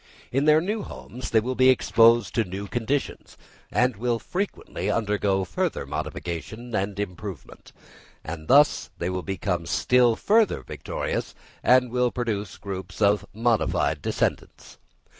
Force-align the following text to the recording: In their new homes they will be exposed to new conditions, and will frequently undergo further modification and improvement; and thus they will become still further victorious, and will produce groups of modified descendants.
In 0.31 0.45
their 0.45 0.61
new 0.61 0.81
homes 0.81 1.29
they 1.29 1.39
will 1.41 1.53
be 1.53 1.69
exposed 1.69 2.33
to 2.33 2.43
new 2.43 2.67
conditions, 2.67 3.37
and 3.69 3.95
will 3.97 4.17
frequently 4.17 4.89
undergo 4.89 5.43
further 5.45 5.85
modification 5.85 6.73
and 6.73 6.99
improvement; 6.99 7.71
and 8.23 8.47
thus 8.47 8.89
they 8.97 9.11
will 9.11 9.21
become 9.21 9.67
still 9.67 10.15
further 10.15 10.63
victorious, 10.63 11.35
and 11.61 11.91
will 11.91 12.09
produce 12.09 12.57
groups 12.57 12.99
of 12.99 13.27
modified 13.31 14.01
descendants. 14.01 14.79